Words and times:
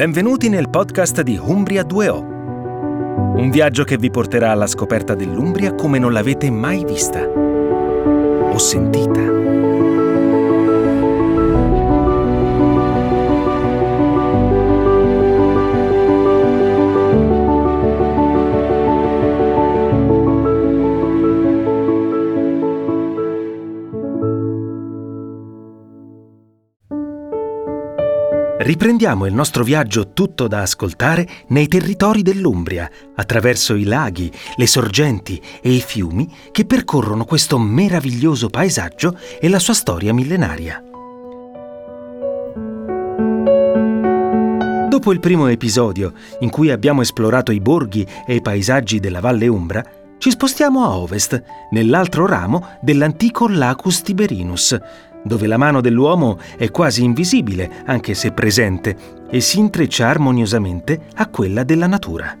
Benvenuti 0.00 0.48
nel 0.48 0.70
podcast 0.70 1.20
di 1.20 1.36
Umbria 1.36 1.82
2O. 1.82 2.24
Un 3.36 3.50
viaggio 3.50 3.84
che 3.84 3.98
vi 3.98 4.10
porterà 4.10 4.50
alla 4.50 4.66
scoperta 4.66 5.14
dell'Umbria 5.14 5.74
come 5.74 5.98
non 5.98 6.14
l'avete 6.14 6.50
mai 6.50 6.86
vista 6.86 7.22
o 7.28 8.56
sentita. 8.56 9.39
Riprendiamo 28.62 29.24
il 29.24 29.32
nostro 29.32 29.64
viaggio 29.64 30.12
tutto 30.12 30.46
da 30.46 30.60
ascoltare 30.60 31.26
nei 31.46 31.66
territori 31.66 32.20
dell'Umbria, 32.20 32.90
attraverso 33.14 33.74
i 33.74 33.84
laghi, 33.84 34.30
le 34.56 34.66
sorgenti 34.66 35.40
e 35.62 35.72
i 35.72 35.80
fiumi 35.80 36.30
che 36.52 36.66
percorrono 36.66 37.24
questo 37.24 37.58
meraviglioso 37.58 38.50
paesaggio 38.50 39.16
e 39.40 39.48
la 39.48 39.58
sua 39.58 39.72
storia 39.72 40.12
millenaria. 40.12 40.84
Dopo 44.90 45.10
il 45.12 45.20
primo 45.20 45.46
episodio, 45.46 46.12
in 46.40 46.50
cui 46.50 46.70
abbiamo 46.70 47.00
esplorato 47.00 47.52
i 47.52 47.60
borghi 47.60 48.06
e 48.26 48.34
i 48.34 48.42
paesaggi 48.42 49.00
della 49.00 49.20
Valle 49.20 49.48
Umbra, 49.48 49.82
ci 50.18 50.28
spostiamo 50.28 50.84
a 50.84 50.98
ovest, 50.98 51.42
nell'altro 51.70 52.26
ramo 52.26 52.76
dell'antico 52.82 53.48
Lacus 53.48 54.02
Tiberinus, 54.02 54.78
dove 55.24 55.46
la 55.46 55.56
mano 55.56 55.80
dell'uomo 55.80 56.38
è 56.56 56.70
quasi 56.70 57.02
invisibile, 57.02 57.82
anche 57.86 58.14
se 58.14 58.32
presente, 58.32 58.96
e 59.30 59.40
si 59.40 59.58
intreccia 59.58 60.08
armoniosamente 60.08 61.08
a 61.14 61.28
quella 61.28 61.62
della 61.62 61.86
natura. 61.86 62.36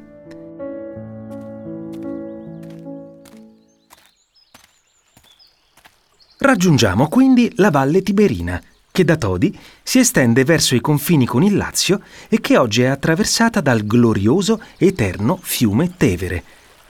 Raggiungiamo 6.38 7.08
quindi 7.08 7.52
la 7.56 7.70
Valle 7.70 8.02
Tiberina, 8.02 8.60
che 8.90 9.04
da 9.04 9.16
Todi 9.16 9.56
si 9.82 9.98
estende 9.98 10.42
verso 10.42 10.74
i 10.74 10.80
confini 10.80 11.26
con 11.26 11.42
il 11.42 11.54
Lazio 11.54 12.00
e 12.28 12.40
che 12.40 12.56
oggi 12.56 12.82
è 12.82 12.86
attraversata 12.86 13.60
dal 13.60 13.84
glorioso 13.84 14.60
eterno 14.78 15.38
fiume 15.40 15.96
Tevere, 15.96 16.42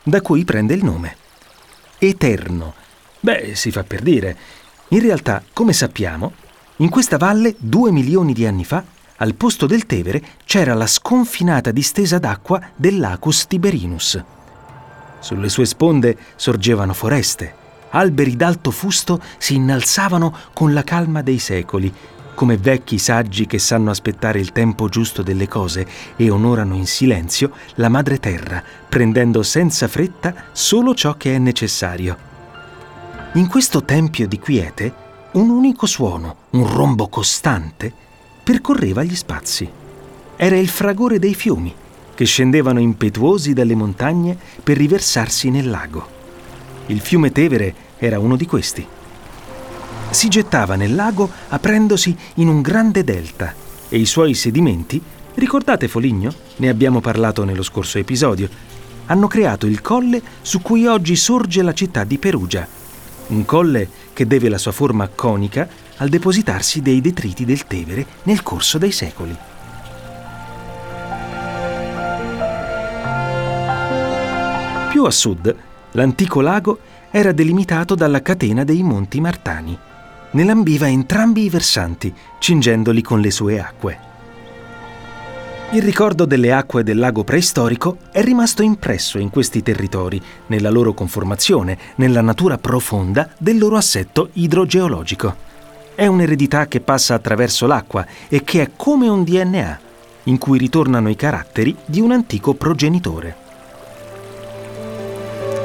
da 0.02 0.22
cui 0.22 0.44
prende 0.44 0.74
il 0.74 0.84
nome. 0.84 1.16
Eterno. 1.98 2.74
Beh, 3.20 3.54
si 3.54 3.70
fa 3.70 3.82
per 3.82 4.00
dire, 4.00 4.36
in 4.90 5.00
realtà, 5.00 5.42
come 5.52 5.72
sappiamo, 5.72 6.32
in 6.76 6.88
questa 6.88 7.16
valle, 7.16 7.54
due 7.58 7.92
milioni 7.92 8.32
di 8.32 8.46
anni 8.46 8.64
fa, 8.64 8.82
al 9.16 9.34
posto 9.34 9.66
del 9.66 9.86
Tevere 9.86 10.22
c'era 10.44 10.74
la 10.74 10.86
sconfinata 10.86 11.70
distesa 11.70 12.18
d'acqua 12.18 12.60
dell'Acus 12.74 13.46
Tiberinus. 13.46 14.22
Sulle 15.20 15.48
sue 15.48 15.66
sponde 15.66 16.16
sorgevano 16.36 16.94
foreste, 16.94 17.54
alberi 17.90 18.34
d'alto 18.34 18.70
fusto 18.70 19.20
si 19.36 19.56
innalzavano 19.56 20.34
con 20.54 20.72
la 20.72 20.82
calma 20.82 21.22
dei 21.22 21.38
secoli, 21.38 21.92
come 22.34 22.56
vecchi 22.56 22.98
saggi 22.98 23.46
che 23.46 23.58
sanno 23.58 23.90
aspettare 23.90 24.40
il 24.40 24.52
tempo 24.52 24.88
giusto 24.88 25.22
delle 25.22 25.46
cose 25.46 25.86
e 26.16 26.30
onorano 26.30 26.74
in 26.74 26.86
silenzio 26.86 27.52
la 27.74 27.90
madre 27.90 28.18
terra, 28.18 28.62
prendendo 28.88 29.42
senza 29.42 29.86
fretta 29.86 30.34
solo 30.52 30.94
ciò 30.94 31.14
che 31.16 31.34
è 31.34 31.38
necessario. 31.38 32.29
In 33.34 33.46
questo 33.46 33.84
tempio 33.84 34.26
di 34.26 34.40
quiete, 34.40 34.92
un 35.34 35.50
unico 35.50 35.86
suono, 35.86 36.34
un 36.50 36.66
rombo 36.66 37.06
costante, 37.06 37.92
percorreva 38.42 39.04
gli 39.04 39.14
spazi. 39.14 39.70
Era 40.34 40.56
il 40.56 40.68
fragore 40.68 41.20
dei 41.20 41.34
fiumi, 41.34 41.72
che 42.12 42.24
scendevano 42.24 42.80
impetuosi 42.80 43.52
dalle 43.52 43.76
montagne 43.76 44.36
per 44.64 44.76
riversarsi 44.76 45.48
nel 45.48 45.70
lago. 45.70 46.04
Il 46.86 46.98
fiume 46.98 47.30
Tevere 47.30 47.72
era 47.98 48.18
uno 48.18 48.34
di 48.34 48.46
questi. 48.46 48.84
Si 50.10 50.26
gettava 50.28 50.74
nel 50.74 50.96
lago 50.96 51.30
aprendosi 51.50 52.16
in 52.34 52.48
un 52.48 52.60
grande 52.60 53.04
delta 53.04 53.54
e 53.88 53.96
i 53.96 54.06
suoi 54.06 54.34
sedimenti, 54.34 55.00
ricordate 55.34 55.86
Foligno? 55.86 56.34
Ne 56.56 56.68
abbiamo 56.68 57.00
parlato 57.00 57.44
nello 57.44 57.62
scorso 57.62 57.96
episodio, 57.98 58.48
hanno 59.06 59.28
creato 59.28 59.66
il 59.66 59.80
colle 59.80 60.20
su 60.42 60.60
cui 60.60 60.88
oggi 60.88 61.14
sorge 61.14 61.62
la 61.62 61.72
città 61.72 62.02
di 62.02 62.18
Perugia 62.18 62.78
un 63.30 63.44
colle 63.44 63.88
che 64.12 64.26
deve 64.26 64.48
la 64.48 64.58
sua 64.58 64.72
forma 64.72 65.08
conica 65.08 65.68
al 65.96 66.08
depositarsi 66.08 66.80
dei 66.80 67.00
detriti 67.00 67.44
del 67.44 67.66
Tevere 67.66 68.06
nel 68.24 68.42
corso 68.42 68.78
dei 68.78 68.92
secoli. 68.92 69.36
Più 74.90 75.04
a 75.04 75.10
sud, 75.10 75.56
l'antico 75.92 76.40
lago 76.40 76.78
era 77.10 77.32
delimitato 77.32 77.94
dalla 77.94 78.22
catena 78.22 78.64
dei 78.64 78.82
Monti 78.82 79.20
Martani. 79.20 79.78
Ne 80.32 80.44
lambiva 80.44 80.88
entrambi 80.88 81.44
i 81.44 81.48
versanti, 81.48 82.12
cingendoli 82.38 83.02
con 83.02 83.20
le 83.20 83.30
sue 83.30 83.60
acque. 83.60 84.09
Il 85.72 85.82
ricordo 85.82 86.24
delle 86.24 86.50
acque 86.50 86.82
del 86.82 86.98
lago 86.98 87.22
preistorico 87.22 87.98
è 88.10 88.22
rimasto 88.22 88.60
impresso 88.60 89.18
in 89.18 89.30
questi 89.30 89.62
territori, 89.62 90.20
nella 90.48 90.68
loro 90.68 90.92
conformazione, 90.92 91.78
nella 91.94 92.22
natura 92.22 92.58
profonda 92.58 93.30
del 93.38 93.56
loro 93.56 93.76
assetto 93.76 94.30
idrogeologico. 94.32 95.36
È 95.94 96.04
un'eredità 96.06 96.66
che 96.66 96.80
passa 96.80 97.14
attraverso 97.14 97.68
l'acqua 97.68 98.04
e 98.28 98.42
che 98.42 98.62
è 98.62 98.70
come 98.74 99.06
un 99.06 99.22
DNA, 99.22 99.80
in 100.24 100.38
cui 100.38 100.58
ritornano 100.58 101.08
i 101.08 101.14
caratteri 101.14 101.76
di 101.84 102.00
un 102.00 102.10
antico 102.10 102.54
progenitore. 102.54 103.36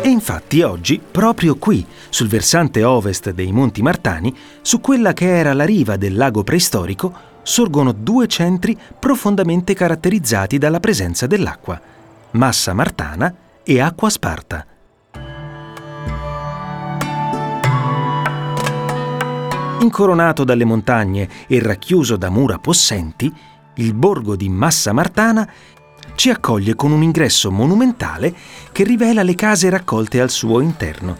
E 0.03 0.07
infatti 0.07 0.61
oggi, 0.61 1.01
proprio 1.01 1.55
qui, 1.55 1.83
sul 2.09 2.27
versante 2.27 2.83
ovest 2.83 3.31
dei 3.31 3.51
Monti 3.51 3.81
Martani, 3.81 4.31
su 4.61 4.81
quella 4.81 5.13
che 5.13 5.35
era 5.35 5.53
la 5.53 5.65
riva 5.65 5.97
del 5.97 6.15
lago 6.15 6.43
preistorico, 6.43 7.33
sorgono 7.45 7.91
due 7.91 8.25
centri 8.25 8.75
profondamente 8.99 9.75
caratterizzati 9.75 10.57
dalla 10.57 10.79
presenza 10.79 11.27
dell'acqua, 11.27 11.79
Massa 12.31 12.73
Martana 12.73 13.33
e 13.63 13.79
Acqua 13.79 14.09
Sparta. 14.09 14.65
Incoronato 19.79 20.43
dalle 20.43 20.65
montagne 20.65 21.29
e 21.45 21.61
racchiuso 21.61 22.15
da 22.15 22.31
mura 22.31 22.57
possenti, 22.57 23.31
il 23.75 23.93
borgo 23.93 24.35
di 24.35 24.49
Massa 24.49 24.91
Martana 24.91 25.47
ci 26.15 26.31
accoglie 26.31 26.73
con 26.73 26.91
un 26.91 27.03
ingresso 27.03 27.51
monumentale 27.51 28.33
che 28.71 28.83
rivela 28.83 29.21
le 29.21 29.35
case 29.35 29.69
raccolte 29.69 30.19
al 30.19 30.31
suo 30.31 30.61
interno. 30.61 31.15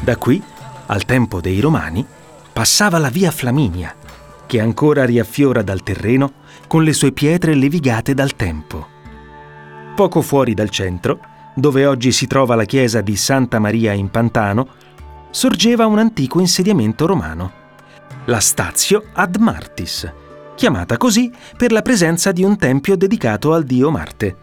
Da 0.00 0.16
qui, 0.16 0.40
al 0.86 1.04
tempo 1.04 1.40
dei 1.40 1.58
Romani, 1.58 2.06
passava 2.52 2.98
la 2.98 3.08
via 3.08 3.32
Flaminia, 3.32 3.92
che 4.52 4.60
ancora 4.60 5.06
riaffiora 5.06 5.62
dal 5.62 5.82
terreno 5.82 6.30
con 6.66 6.84
le 6.84 6.92
sue 6.92 7.12
pietre 7.12 7.54
levigate 7.54 8.12
dal 8.12 8.36
tempo. 8.36 8.86
Poco 9.96 10.20
fuori 10.20 10.52
dal 10.52 10.68
centro, 10.68 11.20
dove 11.54 11.86
oggi 11.86 12.12
si 12.12 12.26
trova 12.26 12.54
la 12.54 12.66
chiesa 12.66 13.00
di 13.00 13.16
Santa 13.16 13.58
Maria 13.58 13.94
in 13.94 14.10
Pantano, 14.10 14.68
sorgeva 15.30 15.86
un 15.86 15.98
antico 15.98 16.38
insediamento 16.38 17.06
romano, 17.06 17.50
la 18.26 18.40
Stazio 18.40 19.04
ad 19.14 19.36
Martis, 19.36 20.12
chiamata 20.54 20.98
così 20.98 21.32
per 21.56 21.72
la 21.72 21.80
presenza 21.80 22.30
di 22.30 22.44
un 22.44 22.58
tempio 22.58 22.94
dedicato 22.94 23.54
al 23.54 23.64
dio 23.64 23.90
Marte. 23.90 24.36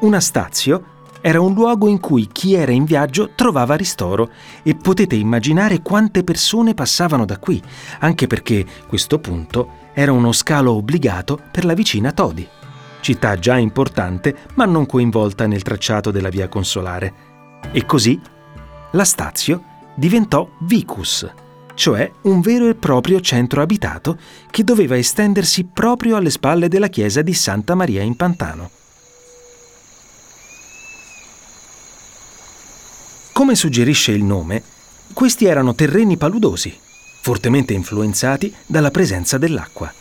Una 0.00 0.20
stazio 0.20 0.82
era 1.26 1.40
un 1.40 1.54
luogo 1.54 1.88
in 1.88 2.00
cui 2.00 2.28
chi 2.30 2.52
era 2.52 2.70
in 2.70 2.84
viaggio 2.84 3.30
trovava 3.34 3.76
ristoro 3.76 4.28
e 4.62 4.74
potete 4.74 5.14
immaginare 5.14 5.80
quante 5.80 6.22
persone 6.22 6.74
passavano 6.74 7.24
da 7.24 7.38
qui, 7.38 7.62
anche 8.00 8.26
perché 8.26 8.66
questo 8.86 9.18
punto 9.18 9.68
era 9.94 10.12
uno 10.12 10.32
scalo 10.32 10.72
obbligato 10.72 11.40
per 11.50 11.64
la 11.64 11.72
vicina 11.72 12.12
Todi, 12.12 12.46
città 13.00 13.38
già 13.38 13.56
importante 13.56 14.36
ma 14.56 14.66
non 14.66 14.84
coinvolta 14.84 15.46
nel 15.46 15.62
tracciato 15.62 16.10
della 16.10 16.28
via 16.28 16.48
consolare. 16.48 17.14
E 17.72 17.86
così 17.86 18.20
la 18.90 19.04
Stazio 19.04 19.62
diventò 19.94 20.46
Vicus, 20.58 21.26
cioè 21.72 22.12
un 22.24 22.42
vero 22.42 22.68
e 22.68 22.74
proprio 22.74 23.22
centro 23.22 23.62
abitato 23.62 24.18
che 24.50 24.62
doveva 24.62 24.98
estendersi 24.98 25.64
proprio 25.64 26.16
alle 26.16 26.28
spalle 26.28 26.68
della 26.68 26.88
chiesa 26.88 27.22
di 27.22 27.32
Santa 27.32 27.74
Maria 27.74 28.02
in 28.02 28.14
Pantano. 28.14 28.70
Come 33.34 33.56
suggerisce 33.56 34.12
il 34.12 34.22
nome, 34.22 34.62
questi 35.12 35.46
erano 35.46 35.74
terreni 35.74 36.16
paludosi, 36.16 36.72
fortemente 37.20 37.72
influenzati 37.72 38.54
dalla 38.64 38.92
presenza 38.92 39.38
dell'acqua. 39.38 39.92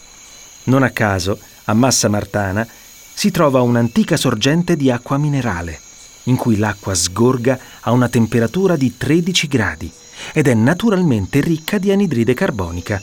Non 0.66 0.84
a 0.84 0.92
caso, 0.92 1.40
a 1.64 1.74
Massa 1.74 2.10
Martana 2.10 2.66
si 3.12 3.32
trova 3.32 3.62
un'antica 3.62 4.18
sorgente 4.18 4.76
di 4.76 4.92
acqua 4.92 5.18
minerale, 5.18 5.80
in 6.26 6.36
cui 6.36 6.58
l'acqua 6.58 6.94
sgorga 6.94 7.60
a 7.80 7.92
una 7.92 8.08
temperatura 8.08 8.76
di 8.76 8.96
13 8.96 9.48
gradi 9.48 9.92
ed 10.32 10.48
è 10.48 10.54
naturalmente 10.54 11.42
ricca 11.42 11.80
di 11.80 11.92
anidride 11.92 12.36
carbonica, 12.36 13.02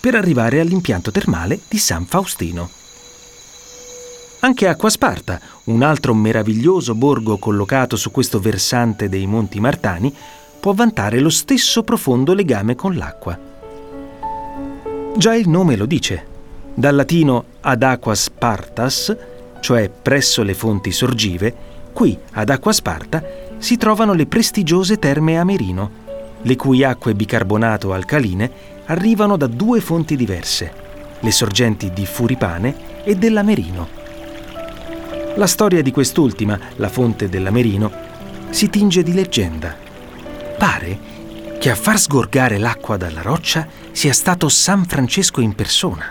per 0.00 0.14
arrivare 0.14 0.58
all'impianto 0.58 1.10
termale 1.10 1.60
di 1.68 1.76
San 1.76 2.06
Faustino. 2.06 2.70
Anche 4.40 4.68
Acquasparta, 4.68 5.40
un 5.64 5.82
altro 5.82 6.12
meraviglioso 6.14 6.94
borgo 6.94 7.38
collocato 7.38 7.96
su 7.96 8.10
questo 8.10 8.38
versante 8.38 9.08
dei 9.08 9.26
Monti 9.26 9.60
Martani, 9.60 10.14
può 10.60 10.72
vantare 10.72 11.20
lo 11.20 11.30
stesso 11.30 11.82
profondo 11.82 12.34
legame 12.34 12.74
con 12.74 12.94
l'acqua. 12.94 13.38
Già 15.16 15.34
il 15.34 15.48
nome 15.48 15.76
lo 15.76 15.86
dice. 15.86 16.34
Dal 16.74 16.94
latino 16.94 17.44
ad 17.60 17.82
aquas 17.82 18.28
partas, 18.28 19.16
cioè 19.60 19.88
presso 19.88 20.42
le 20.42 20.52
fonti 20.52 20.92
sorgive, 20.92 21.54
qui 21.92 22.16
ad 22.32 22.50
Acquasparta 22.50 23.24
si 23.56 23.78
trovano 23.78 24.12
le 24.12 24.26
prestigiose 24.26 24.98
terme 24.98 25.38
Amerino, 25.38 25.90
le 26.42 26.56
cui 26.56 26.84
acque 26.84 27.14
bicarbonato 27.14 27.94
alcaline 27.94 28.50
arrivano 28.84 29.38
da 29.38 29.46
due 29.46 29.80
fonti 29.80 30.14
diverse, 30.14 30.72
le 31.20 31.30
sorgenti 31.30 31.90
di 31.92 32.04
Furipane 32.04 33.02
e 33.02 33.16
dell'Amerino. 33.16 34.04
La 35.36 35.46
storia 35.46 35.82
di 35.82 35.90
quest'ultima, 35.90 36.58
la 36.76 36.88
fonte 36.88 37.28
dell'Amerino, 37.28 37.92
si 38.48 38.70
tinge 38.70 39.02
di 39.02 39.12
leggenda. 39.12 39.76
Pare 40.56 40.98
che 41.58 41.70
a 41.70 41.74
far 41.74 41.98
sgorgare 41.98 42.56
l'acqua 42.56 42.96
dalla 42.96 43.20
roccia 43.20 43.68
sia 43.92 44.14
stato 44.14 44.48
San 44.48 44.86
Francesco 44.86 45.42
in 45.42 45.54
persona. 45.54 46.10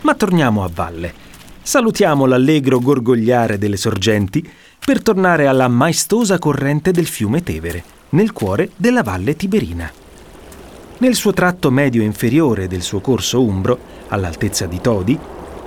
Ma 0.00 0.14
torniamo 0.14 0.64
a 0.64 0.70
valle. 0.72 1.12
Salutiamo 1.60 2.24
l'allegro 2.24 2.78
gorgogliare 2.78 3.58
delle 3.58 3.76
sorgenti 3.76 4.50
per 4.84 5.02
tornare 5.02 5.46
alla 5.46 5.68
maestosa 5.68 6.38
corrente 6.38 6.92
del 6.92 7.06
fiume 7.06 7.42
Tevere, 7.42 7.84
nel 8.10 8.32
cuore 8.32 8.70
della 8.74 9.02
valle 9.02 9.36
Tiberina. 9.36 9.92
Nel 10.96 11.14
suo 11.14 11.34
tratto 11.34 11.70
medio 11.70 12.00
inferiore 12.00 12.68
del 12.68 12.80
suo 12.80 13.00
corso 13.00 13.44
umbro, 13.44 13.78
all'altezza 14.08 14.64
di 14.64 14.80
Todi, 14.80 15.18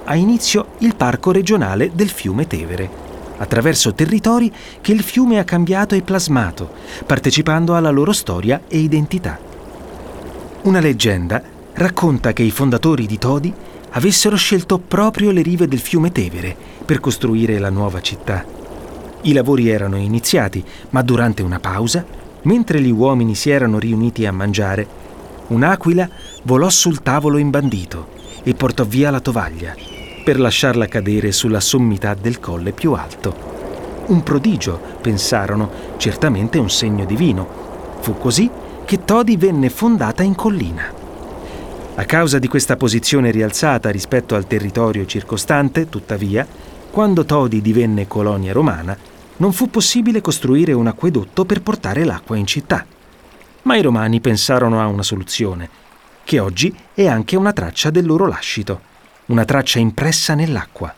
ha 0.06 0.16
inizio 0.16 0.68
il 0.80 0.96
parco 0.96 1.32
regionale 1.32 1.92
del 1.94 2.10
fiume 2.10 2.48
Tevere, 2.48 2.90
attraverso 3.38 3.94
territori 3.94 4.52
che 4.82 4.92
il 4.92 5.02
fiume 5.02 5.40
ha 5.40 5.44
cambiato 5.44 5.96
e 5.96 6.02
plasmato, 6.02 6.72
partecipando 7.06 7.76
alla 7.76 7.90
loro 7.90 8.14
storia 8.14 8.62
e 8.68 8.78
identità. 8.78 9.38
Una 10.64 10.80
leggenda 10.80 11.42
racconta 11.74 12.34
che 12.34 12.44
i 12.44 12.52
fondatori 12.52 13.06
di 13.06 13.18
Todi 13.18 13.54
avessero 13.92 14.36
scelto 14.36 14.78
proprio 14.78 15.32
le 15.32 15.42
rive 15.42 15.68
del 15.68 15.80
fiume 15.80 16.12
Tevere 16.12 16.56
per 16.86 17.00
costruire 17.00 17.60
la 17.60 17.70
nuova 17.70 18.02
città. 18.02 18.46
I 19.22 19.34
lavori 19.34 19.70
erano 19.70 19.98
iniziati, 19.98 20.64
ma 20.92 21.02
durante 21.02 21.42
una 21.42 21.60
pausa, 21.60 22.06
mentre 22.44 22.80
gli 22.80 22.92
uomini 22.92 23.34
si 23.34 23.50
erano 23.50 23.80
riuniti 23.80 24.26
a 24.26 24.32
mangiare, 24.32 24.88
un'aquila 25.48 26.08
volò 26.44 26.70
sul 26.70 27.02
tavolo 27.02 27.38
imbandito 27.38 28.14
e 28.44 28.54
portò 28.54 28.84
via 28.84 29.10
la 29.10 29.20
tovaglia 29.20 29.95
per 30.26 30.40
lasciarla 30.40 30.88
cadere 30.88 31.32
sulla 31.32 31.60
sommità 31.60 32.16
del 32.16 32.40
colle 32.40 32.72
più 32.72 32.94
alto. 32.94 33.54
Un 34.08 34.24
prodigio, 34.24 34.82
pensarono, 35.00 35.70
certamente 35.98 36.58
un 36.58 36.68
segno 36.68 37.06
divino. 37.06 37.48
Fu 38.00 38.18
così 38.18 38.50
che 38.86 39.06
Todi 39.06 39.38
venne 39.38 39.70
fondata 39.70 40.24
in 40.24 40.34
collina. 40.34 40.92
A 41.94 42.04
causa 42.06 42.40
di 42.40 42.48
questa 42.48 42.76
posizione 42.76 43.30
rialzata 43.30 43.92
rispetto 43.92 44.34
al 44.34 44.48
territorio 44.48 45.06
circostante, 45.06 45.90
tuttavia, 45.90 46.48
quando 46.90 47.24
Todi 47.24 47.62
divenne 47.62 48.08
colonia 48.08 48.52
romana, 48.52 48.98
non 49.38 49.54
fu 49.54 49.70
possibile 49.70 50.22
costruire 50.22 50.74
un 50.74 50.88
acquedotto 50.88 51.46
per 51.46 51.62
portare 51.62 52.04
l'acqua 52.04 52.36
in 52.36 52.48
città. 52.48 52.84
Ma 53.62 53.76
i 53.76 53.84
romani 53.84 54.20
pensarono 54.22 54.82
a 54.82 54.88
una 54.88 55.04
soluzione, 55.04 55.70
che 56.24 56.40
oggi 56.40 56.76
è 56.96 57.06
anche 57.06 57.36
una 57.36 57.54
traccia 57.54 57.92
del 57.92 58.08
loro 58.08 58.26
lascito 58.26 58.94
una 59.28 59.46
traccia 59.46 59.80
impressa 59.80 60.36
nell'acqua. 60.36 60.94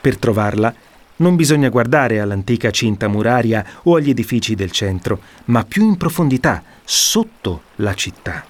Per 0.00 0.18
trovarla 0.18 0.74
non 1.16 1.36
bisogna 1.36 1.68
guardare 1.68 2.20
all'antica 2.20 2.70
cinta 2.70 3.08
muraria 3.08 3.64
o 3.84 3.96
agli 3.96 4.10
edifici 4.10 4.54
del 4.54 4.70
centro, 4.70 5.20
ma 5.46 5.64
più 5.64 5.84
in 5.84 5.96
profondità, 5.96 6.62
sotto 6.84 7.62
la 7.76 7.94
città. 7.94 8.44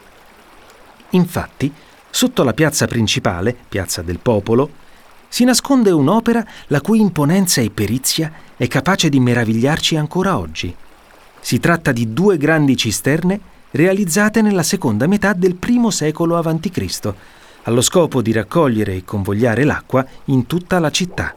Infatti, 1.10 1.72
sotto 2.10 2.42
la 2.42 2.54
piazza 2.54 2.86
principale, 2.86 3.54
piazza 3.68 4.02
del 4.02 4.18
popolo, 4.18 4.82
si 5.28 5.44
nasconde 5.44 5.90
un'opera 5.90 6.44
la 6.68 6.80
cui 6.80 7.00
imponenza 7.00 7.60
e 7.60 7.70
perizia 7.70 8.32
è 8.56 8.66
capace 8.66 9.08
di 9.08 9.20
meravigliarci 9.20 9.96
ancora 9.96 10.38
oggi. 10.38 10.74
Si 11.40 11.58
tratta 11.58 11.92
di 11.92 12.12
due 12.12 12.38
grandi 12.38 12.76
cisterne 12.76 13.40
realizzate 13.72 14.40
nella 14.42 14.62
seconda 14.62 15.06
metà 15.06 15.32
del 15.32 15.56
primo 15.56 15.90
secolo 15.90 16.36
a.C., 16.38 17.14
allo 17.64 17.80
scopo 17.80 18.22
di 18.22 18.32
raccogliere 18.32 18.94
e 18.94 19.04
convogliare 19.04 19.64
l'acqua 19.64 20.04
in 20.26 20.46
tutta 20.46 20.78
la 20.78 20.90
città. 20.90 21.34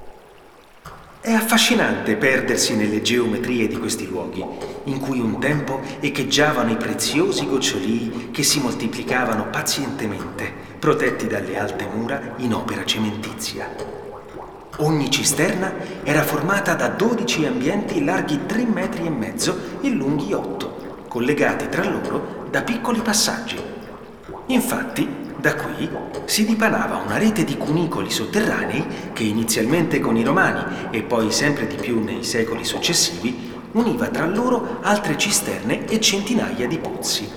È 1.20 1.32
affascinante 1.32 2.16
perdersi 2.16 2.76
nelle 2.76 3.02
geometrie 3.02 3.68
di 3.68 3.78
questi 3.78 4.08
luoghi, 4.08 4.46
in 4.86 5.00
cui 5.00 5.20
un 5.20 5.40
tempo 5.40 5.82
echeggiavano 6.00 6.72
i 6.72 6.78
preziosi 6.78 7.46
gocciolii 7.46 8.30
che 8.32 8.44
si 8.44 8.62
moltiplicavano 8.62 9.50
pazientemente, 9.50 10.50
protetti 10.80 11.28
dalle 11.28 11.58
alte 11.58 11.86
mura 11.94 12.36
in 12.38 12.54
opera 12.54 12.86
cementizia. 12.86 13.68
Ogni 14.78 15.10
cisterna 15.10 15.74
era 16.04 16.24
formata 16.24 16.76
da 16.76 16.88
12 16.88 17.46
ambienti 17.46 18.04
larghi 18.04 18.46
3 18.46 18.66
metri 18.66 19.06
e 19.06 19.10
mezzo 19.10 19.80
e 19.82 19.90
lunghi 19.90 20.32
8, 20.32 21.06
collegati 21.10 21.68
tra 21.68 21.84
loro 21.84 22.48
da 22.50 22.62
piccoli 22.62 23.02
passaggi. 23.02 23.60
Infatti, 24.46 25.27
da 25.48 25.56
qui 25.56 25.90
si 26.26 26.44
dipanava 26.44 26.98
una 26.98 27.18
rete 27.18 27.46
di 27.46 27.56
cunicoli 27.56 28.12
sotterranei 28.12 28.86
che 29.14 29.24
inizialmente 29.24 30.02
con 30.02 30.18
i 30.18 30.24
romani 30.24 30.90
e 30.90 31.04
poi 31.04 31.32
sempre 31.32 31.68
di 31.68 31.78
più 31.78 32.04
nei 32.04 32.26
secoli 32.26 32.66
successivi 32.66 33.54
univa 33.72 34.08
tra 34.08 34.26
loro 34.26 34.80
altre 34.82 35.18
cisterne 35.18 35.86
e 35.86 36.02
centinaia 36.02 36.68
di 36.68 36.78
pozzi. 36.80 37.32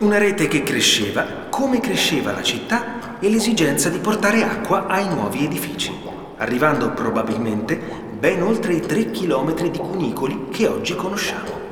Una 0.00 0.18
rete 0.18 0.46
che 0.46 0.62
cresceva 0.62 1.46
come 1.48 1.80
cresceva 1.80 2.32
la 2.32 2.42
città 2.42 3.18
e 3.20 3.30
l'esigenza 3.30 3.88
di 3.88 3.98
portare 3.98 4.42
acqua 4.42 4.86
ai 4.86 5.08
nuovi 5.08 5.46
edifici, 5.46 5.92
arrivando 6.36 6.90
probabilmente 6.90 7.80
ben 8.18 8.42
oltre 8.42 8.74
i 8.74 8.80
3 8.80 9.12
chilometri 9.12 9.70
di 9.70 9.78
cunicoli 9.78 10.48
che 10.50 10.66
oggi 10.66 10.94
conosciamo. 10.94 11.63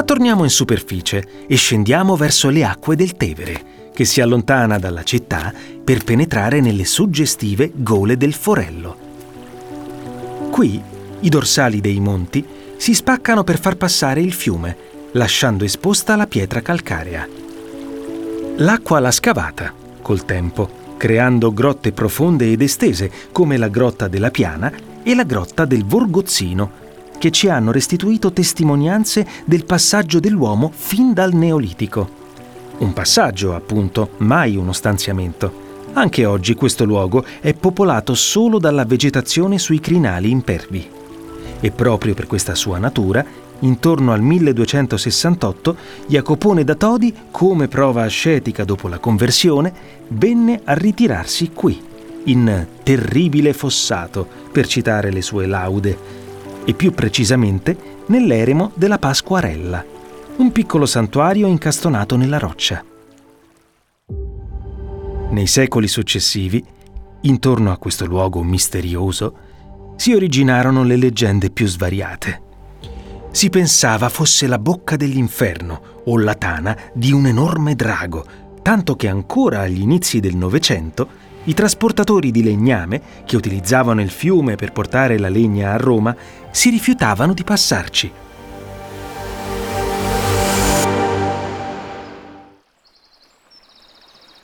Ma 0.00 0.06
torniamo 0.06 0.44
in 0.44 0.50
superficie 0.50 1.22
e 1.46 1.56
scendiamo 1.56 2.16
verso 2.16 2.48
le 2.48 2.64
acque 2.64 2.96
del 2.96 3.18
Tevere, 3.18 3.90
che 3.92 4.06
si 4.06 4.22
allontana 4.22 4.78
dalla 4.78 5.02
città 5.02 5.52
per 5.84 6.04
penetrare 6.04 6.62
nelle 6.62 6.86
suggestive 6.86 7.70
gole 7.74 8.16
del 8.16 8.32
Forello. 8.32 8.96
Qui 10.50 10.82
i 11.20 11.28
dorsali 11.28 11.82
dei 11.82 12.00
monti 12.00 12.42
si 12.78 12.94
spaccano 12.94 13.44
per 13.44 13.60
far 13.60 13.76
passare 13.76 14.22
il 14.22 14.32
fiume, 14.32 14.74
lasciando 15.12 15.64
esposta 15.64 16.16
la 16.16 16.26
pietra 16.26 16.62
calcarea. 16.62 17.28
L'acqua 18.56 19.00
l'ha 19.00 19.10
scavata, 19.10 19.70
col 20.00 20.24
tempo, 20.24 20.94
creando 20.96 21.52
grotte 21.52 21.92
profonde 21.92 22.50
ed 22.50 22.62
estese 22.62 23.10
come 23.32 23.58
la 23.58 23.68
grotta 23.68 24.08
della 24.08 24.30
Piana 24.30 24.72
e 25.02 25.14
la 25.14 25.24
grotta 25.24 25.66
del 25.66 25.84
Vorgozzino, 25.84 26.79
che 27.20 27.30
ci 27.30 27.50
hanno 27.50 27.70
restituito 27.70 28.32
testimonianze 28.32 29.26
del 29.44 29.66
passaggio 29.66 30.20
dell'uomo 30.20 30.72
fin 30.74 31.12
dal 31.12 31.34
Neolitico. 31.34 32.08
Un 32.78 32.94
passaggio, 32.94 33.54
appunto, 33.54 34.12
mai 34.18 34.56
uno 34.56 34.72
stanziamento. 34.72 35.68
Anche 35.92 36.24
oggi 36.24 36.54
questo 36.54 36.86
luogo 36.86 37.22
è 37.40 37.52
popolato 37.52 38.14
solo 38.14 38.58
dalla 38.58 38.86
vegetazione 38.86 39.58
sui 39.58 39.80
crinali 39.80 40.30
impervi. 40.30 40.88
E 41.60 41.70
proprio 41.70 42.14
per 42.14 42.26
questa 42.26 42.54
sua 42.54 42.78
natura, 42.78 43.22
intorno 43.58 44.12
al 44.14 44.22
1268, 44.22 45.76
Jacopone 46.06 46.64
da 46.64 46.74
Todi, 46.74 47.14
come 47.30 47.68
prova 47.68 48.02
ascetica 48.04 48.64
dopo 48.64 48.88
la 48.88 48.98
conversione, 48.98 49.70
venne 50.08 50.62
a 50.64 50.72
ritirarsi 50.72 51.50
qui, 51.52 51.78
in 52.24 52.66
terribile 52.82 53.52
fossato, 53.52 54.26
per 54.50 54.66
citare 54.66 55.12
le 55.12 55.20
sue 55.20 55.44
laude, 55.44 56.19
e 56.64 56.74
più 56.74 56.92
precisamente 56.92 57.76
nell'eremo 58.06 58.72
della 58.74 58.98
Pasquarella, 58.98 59.84
un 60.36 60.52
piccolo 60.52 60.86
santuario 60.86 61.46
incastonato 61.46 62.16
nella 62.16 62.38
roccia. 62.38 62.84
Nei 65.30 65.46
secoli 65.46 65.86
successivi, 65.86 66.64
intorno 67.22 67.70
a 67.70 67.76
questo 67.76 68.04
luogo 68.06 68.42
misterioso, 68.42 69.48
si 69.96 70.12
originarono 70.12 70.82
le 70.82 70.96
leggende 70.96 71.50
più 71.50 71.66
svariate. 71.66 72.48
Si 73.30 73.48
pensava 73.48 74.08
fosse 74.08 74.46
la 74.46 74.58
bocca 74.58 74.96
dell'inferno 74.96 76.02
o 76.04 76.18
la 76.18 76.34
tana 76.34 76.76
di 76.92 77.12
un 77.12 77.26
enorme 77.26 77.76
drago, 77.76 78.24
tanto 78.62 78.96
che 78.96 79.08
ancora 79.08 79.60
agli 79.60 79.82
inizi 79.82 80.18
del 80.18 80.36
Novecento 80.36 81.19
i 81.44 81.54
trasportatori 81.54 82.30
di 82.30 82.42
legname, 82.42 83.00
che 83.24 83.36
utilizzavano 83.36 84.02
il 84.02 84.10
fiume 84.10 84.56
per 84.56 84.72
portare 84.72 85.18
la 85.18 85.28
legna 85.28 85.72
a 85.72 85.76
Roma, 85.76 86.14
si 86.50 86.70
rifiutavano 86.70 87.32
di 87.32 87.44
passarci. 87.44 88.12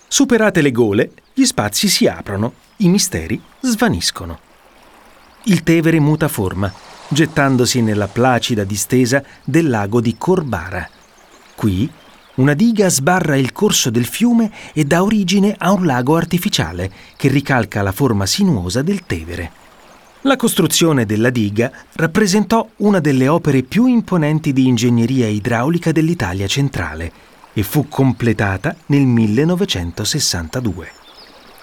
Superate 0.08 0.62
le 0.62 0.72
gole, 0.72 1.12
gli 1.34 1.44
spazi 1.44 1.88
si 1.88 2.06
aprono, 2.06 2.54
i 2.78 2.88
misteri 2.88 3.38
svaniscono. 3.60 4.38
Il 5.44 5.62
Tevere 5.62 6.00
muta 6.00 6.28
forma, 6.28 6.72
gettandosi 7.08 7.82
nella 7.82 8.08
placida 8.08 8.64
distesa 8.64 9.22
del 9.44 9.68
lago 9.68 10.00
di 10.00 10.16
Corbara. 10.16 10.88
Qui 11.54 11.90
una 12.36 12.54
diga 12.54 12.88
sbarra 12.88 13.36
il 13.36 13.52
corso 13.52 13.90
del 13.90 14.06
fiume 14.06 14.50
e 14.72 14.84
dà 14.84 15.02
origine 15.02 15.54
a 15.56 15.72
un 15.72 15.86
lago 15.86 16.16
artificiale 16.16 16.90
che 17.16 17.28
ricalca 17.28 17.82
la 17.82 17.92
forma 17.92 18.26
sinuosa 18.26 18.82
del 18.82 19.04
Tevere. 19.06 19.64
La 20.22 20.36
costruzione 20.36 21.06
della 21.06 21.30
diga 21.30 21.70
rappresentò 21.94 22.68
una 22.78 22.98
delle 22.98 23.28
opere 23.28 23.62
più 23.62 23.86
imponenti 23.86 24.52
di 24.52 24.66
ingegneria 24.66 25.28
idraulica 25.28 25.92
dell'Italia 25.92 26.46
centrale 26.46 27.12
e 27.52 27.62
fu 27.62 27.88
completata 27.88 28.74
nel 28.86 29.06
1962. 29.06 30.90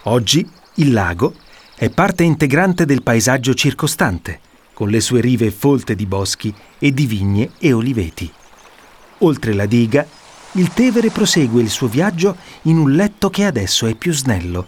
Oggi 0.04 0.50
il 0.76 0.92
lago 0.92 1.36
è 1.76 1.90
parte 1.90 2.24
integrante 2.24 2.86
del 2.86 3.04
paesaggio 3.04 3.54
circostante, 3.54 4.40
con 4.74 4.90
le 4.90 5.02
sue 5.02 5.22
rive 5.22 5.52
folte 5.52 5.94
di 5.94 6.06
boschi 6.06 6.54
e 6.80 6.94
di 6.94 7.06
vigne 7.06 7.52
e 7.60 7.74
oliveti. 7.74 8.32
Oltre 9.20 9.54
la 9.54 9.66
diga 9.66 10.06
il 10.54 10.70
Tevere 10.74 11.10
prosegue 11.10 11.62
il 11.62 11.70
suo 11.70 11.88
viaggio 11.88 12.36
in 12.64 12.78
un 12.78 12.92
letto 12.92 13.30
che 13.30 13.46
adesso 13.46 13.88
è 13.88 13.96
più 13.96 14.14
snello. 14.14 14.68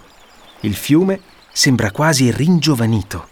Il 0.61 0.73
fiume 0.73 1.19
sembra 1.51 1.91
quasi 1.91 2.31
ringiovanito. 2.31 3.27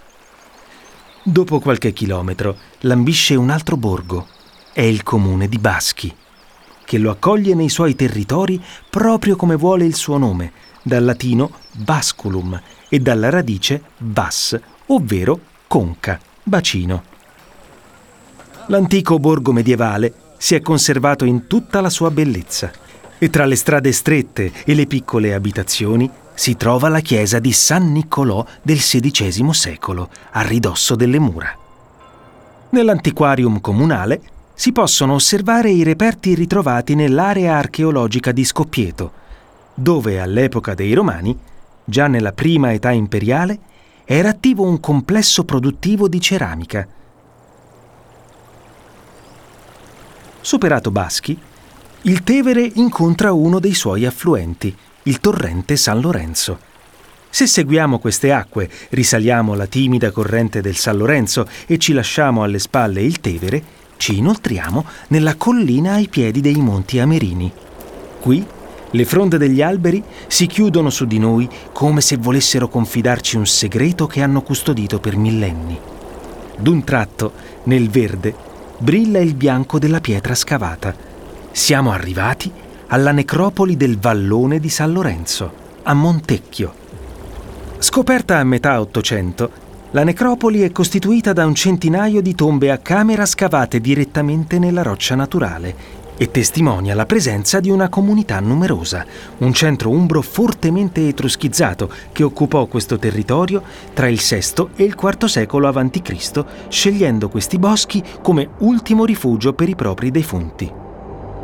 Dopo 1.23 1.59
qualche 1.59 1.93
chilometro 1.93 2.57
lambisce 2.81 3.35
un 3.35 3.49
altro 3.49 3.75
borgo. 3.77 4.27
È 4.71 4.81
il 4.81 5.03
comune 5.03 5.47
di 5.47 5.57
Baschi, 5.57 6.13
che 6.85 6.97
lo 6.97 7.09
accoglie 7.09 7.55
nei 7.55 7.69
suoi 7.69 7.95
territori 7.95 8.61
proprio 8.89 9.35
come 9.35 9.55
vuole 9.55 9.85
il 9.85 9.95
suo 9.95 10.17
nome, 10.17 10.51
dal 10.83 11.03
latino 11.03 11.51
basculum 11.71 12.61
e 12.87 12.99
dalla 12.99 13.29
radice 13.29 13.81
bas, 13.97 14.59
ovvero 14.87 15.39
conca, 15.67 16.19
bacino. 16.43 17.03
L'antico 18.67 19.17
borgo 19.17 19.51
medievale 19.51 20.13
si 20.43 20.55
è 20.55 20.61
conservato 20.61 21.23
in 21.23 21.47
tutta 21.47 21.79
la 21.79 21.89
sua 21.89 22.11
bellezza 22.11 22.69
e 23.17 23.29
tra 23.29 23.45
le 23.45 23.55
strade 23.55 23.93
strette 23.93 24.51
e 24.65 24.73
le 24.73 24.87
piccole 24.87 25.33
abitazioni 25.33 26.11
si 26.33 26.57
trova 26.57 26.89
la 26.89 26.99
chiesa 26.99 27.39
di 27.39 27.53
San 27.53 27.93
Niccolò 27.93 28.45
del 28.61 28.75
XVI 28.79 29.53
secolo, 29.53 30.09
a 30.31 30.41
ridosso 30.41 30.95
delle 30.95 31.17
mura. 31.17 31.57
Nell'antiquarium 32.71 33.61
comunale 33.61 34.19
si 34.53 34.73
possono 34.73 35.13
osservare 35.13 35.69
i 35.69 35.81
reperti 35.81 36.35
ritrovati 36.35 36.93
nell'area 36.93 37.55
archeologica 37.55 38.33
di 38.33 38.43
Scoppieto, 38.43 39.11
dove 39.73 40.19
all'epoca 40.19 40.73
dei 40.73 40.91
Romani, 40.93 41.39
già 41.85 42.07
nella 42.07 42.33
prima 42.33 42.73
età 42.73 42.91
imperiale, 42.91 43.59
era 44.03 44.27
attivo 44.27 44.63
un 44.63 44.81
complesso 44.81 45.45
produttivo 45.45 46.09
di 46.09 46.19
ceramica, 46.19 46.85
Superato 50.45 50.91
Baschi, 50.91 51.37
il 52.01 52.21
Tevere 52.21 52.69
incontra 52.75 53.31
uno 53.31 53.61
dei 53.61 53.73
suoi 53.73 54.05
affluenti, 54.05 54.75
il 55.03 55.21
torrente 55.21 55.77
San 55.77 56.01
Lorenzo. 56.01 56.59
Se 57.29 57.47
seguiamo 57.47 57.97
queste 57.97 58.33
acque, 58.33 58.69
risaliamo 58.89 59.53
la 59.53 59.67
timida 59.67 60.11
corrente 60.11 60.59
del 60.59 60.75
San 60.75 60.97
Lorenzo 60.97 61.47
e 61.65 61.77
ci 61.77 61.93
lasciamo 61.93 62.43
alle 62.43 62.59
spalle 62.59 63.01
il 63.01 63.21
Tevere, 63.21 63.63
ci 63.95 64.17
inoltriamo 64.17 64.83
nella 65.07 65.35
collina 65.35 65.93
ai 65.93 66.09
piedi 66.09 66.41
dei 66.41 66.57
Monti 66.57 66.99
Amerini. 66.99 67.49
Qui 68.19 68.45
le 68.91 69.05
fronde 69.05 69.37
degli 69.37 69.61
alberi 69.61 70.03
si 70.27 70.45
chiudono 70.47 70.89
su 70.89 71.05
di 71.05 71.19
noi 71.19 71.47
come 71.71 72.01
se 72.01 72.17
volessero 72.17 72.67
confidarci 72.67 73.37
un 73.37 73.47
segreto 73.47 74.07
che 74.07 74.21
hanno 74.21 74.41
custodito 74.41 74.99
per 74.99 75.15
millenni. 75.15 75.79
D'un 76.57 76.83
tratto, 76.83 77.31
nel 77.63 77.89
verde, 77.89 78.51
brilla 78.83 79.19
il 79.19 79.33
bianco 79.33 79.79
della 79.79 80.01
pietra 80.01 80.35
scavata. 80.35 80.93
Siamo 81.53 81.93
arrivati 81.93 82.51
alla 82.87 83.13
necropoli 83.13 83.77
del 83.77 83.97
vallone 83.97 84.59
di 84.59 84.67
San 84.67 84.91
Lorenzo, 84.91 85.53
a 85.83 85.93
Montecchio. 85.93 86.73
Scoperta 87.77 88.39
a 88.39 88.43
metà 88.43 88.81
Ottocento, 88.81 89.49
la 89.91 90.03
necropoli 90.03 90.63
è 90.63 90.71
costituita 90.73 91.31
da 91.31 91.45
un 91.45 91.55
centinaio 91.55 92.21
di 92.21 92.35
tombe 92.35 92.71
a 92.71 92.77
camera 92.79 93.25
scavate 93.25 93.79
direttamente 93.79 94.59
nella 94.59 94.81
roccia 94.81 95.15
naturale 95.15 96.02
e 96.17 96.31
testimonia 96.31 96.95
la 96.95 97.05
presenza 97.05 97.59
di 97.59 97.69
una 97.69 97.89
comunità 97.89 98.39
numerosa, 98.39 99.05
un 99.39 99.53
centro 99.53 99.89
umbro 99.89 100.21
fortemente 100.21 101.07
etruschizzato 101.07 101.91
che 102.11 102.23
occupò 102.23 102.65
questo 102.65 102.97
territorio 102.97 103.61
tra 103.93 104.07
il 104.07 104.19
VI 104.19 104.67
e 104.75 104.83
il 104.83 104.95
IV 104.99 105.25
secolo 105.25 105.67
a.C., 105.67 106.45
scegliendo 106.67 107.29
questi 107.29 107.57
boschi 107.57 108.03
come 108.21 108.49
ultimo 108.59 109.05
rifugio 109.05 109.53
per 109.53 109.69
i 109.69 109.75
propri 109.75 110.11
defunti. 110.11 110.71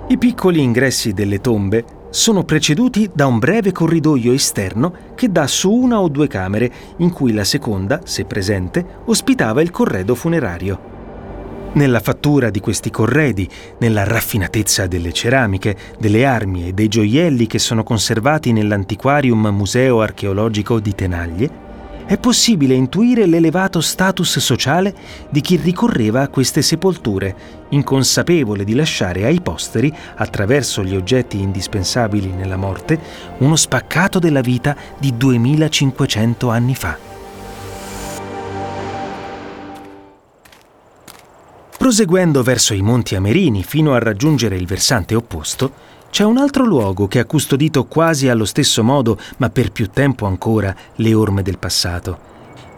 I 0.08 0.18
piccoli 0.18 0.62
ingressi 0.62 1.14
delle 1.14 1.40
tombe 1.40 1.86
sono 2.10 2.44
preceduti 2.44 3.10
da 3.14 3.28
un 3.28 3.38
breve 3.38 3.72
corridoio 3.72 4.34
esterno 4.34 4.92
che 5.14 5.32
dà 5.32 5.46
su 5.46 5.72
una 5.72 6.02
o 6.02 6.08
due 6.08 6.28
camere 6.28 6.72
in 6.98 7.12
cui 7.12 7.32
la 7.34 7.44
seconda, 7.44 8.02
se 8.04 8.26
presente, 8.26 8.84
ospitava 9.06 9.62
il 9.62 9.70
corredo 9.70 10.16
funerario. 10.16 10.89
Nella 11.72 12.00
fattura 12.00 12.50
di 12.50 12.60
questi 12.60 12.90
corredi, 12.90 13.48
nella 13.78 14.04
raffinatezza 14.04 14.88
delle 14.88 15.14
ceramiche, 15.14 15.78
delle 16.00 16.26
armi 16.26 16.68
e 16.68 16.74
dei 16.74 16.88
gioielli 16.88 17.46
che 17.46 17.60
sono 17.60 17.84
conservati 17.84 18.52
nell'Antiquarium 18.52 19.48
Museo 19.50 20.02
Archeologico 20.02 20.80
di 20.80 20.96
Tenaglie, 20.96 21.68
è 22.08 22.18
possibile 22.18 22.74
intuire 22.74 23.28
l'elevato 23.28 23.82
status 23.82 24.40
sociale 24.40 24.96
di 25.30 25.42
chi 25.42 25.58
ricorreva 25.58 26.22
a 26.22 26.28
queste 26.28 26.64
sepolture, 26.64 27.36
inconsapevole 27.70 28.64
di 28.64 28.74
lasciare 28.74 29.26
ai 29.26 29.40
posteri, 29.40 29.94
attraverso 30.16 30.84
gli 30.84 30.96
oggetti 30.96 31.40
indispensabili 31.40 32.32
nella 32.32 32.58
morte, 32.58 33.00
uno 33.38 33.56
spaccato 33.56 34.18
della 34.18 34.42
vita 34.42 34.76
di 34.98 35.16
2500 35.16 36.50
anni 36.50 36.74
fa. 36.74 37.09
Proseguendo 41.80 42.44
verso 42.44 42.74
i 42.74 42.82
Monti 42.82 43.16
Amerini 43.16 43.64
fino 43.64 43.94
a 43.94 44.00
raggiungere 44.00 44.58
il 44.58 44.68
versante 44.68 45.16
opposto, 45.16 45.72
c'è 46.10 46.26
un 46.26 46.38
altro 46.38 46.66
luogo 46.66 47.08
che 47.08 47.20
ha 47.20 47.26
custodito 47.26 47.86
quasi 47.86 48.28
allo 48.28 48.44
stesso 48.44 48.84
modo, 48.84 49.18
ma 49.38 49.50
per 49.50 49.72
più 49.72 49.88
tempo 49.90 50.26
ancora, 50.26 50.76
le 50.96 51.14
orme 51.14 51.42
del 51.42 51.58
passato. 51.58 52.20